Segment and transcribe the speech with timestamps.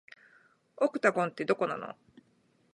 [0.77, 1.93] オクタゴンって、どこなの